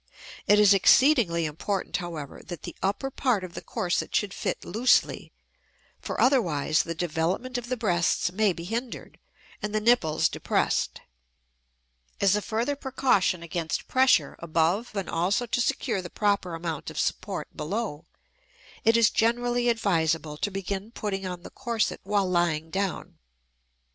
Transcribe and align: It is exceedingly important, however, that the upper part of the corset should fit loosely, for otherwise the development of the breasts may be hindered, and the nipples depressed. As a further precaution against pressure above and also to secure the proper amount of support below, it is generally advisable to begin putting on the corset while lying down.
It 0.47 0.57
is 0.59 0.73
exceedingly 0.73 1.45
important, 1.45 1.97
however, 1.97 2.41
that 2.47 2.63
the 2.63 2.75
upper 2.81 3.11
part 3.11 3.43
of 3.43 3.53
the 3.53 3.61
corset 3.61 4.15
should 4.15 4.33
fit 4.33 4.65
loosely, 4.65 5.31
for 5.99 6.19
otherwise 6.19 6.81
the 6.81 6.95
development 6.95 7.55
of 7.55 7.69
the 7.69 7.77
breasts 7.77 8.31
may 8.31 8.51
be 8.51 8.63
hindered, 8.63 9.19
and 9.61 9.75
the 9.75 9.79
nipples 9.79 10.27
depressed. 10.27 11.01
As 12.19 12.35
a 12.35 12.41
further 12.41 12.75
precaution 12.75 13.43
against 13.43 13.87
pressure 13.87 14.35
above 14.39 14.89
and 14.95 15.07
also 15.07 15.45
to 15.45 15.61
secure 15.61 16.01
the 16.01 16.09
proper 16.09 16.55
amount 16.55 16.89
of 16.89 16.97
support 16.99 17.55
below, 17.55 18.05
it 18.83 18.97
is 18.97 19.11
generally 19.11 19.69
advisable 19.69 20.35
to 20.35 20.49
begin 20.49 20.89
putting 20.89 21.27
on 21.27 21.43
the 21.43 21.51
corset 21.51 21.99
while 22.01 22.27
lying 22.27 22.71
down. 22.71 23.19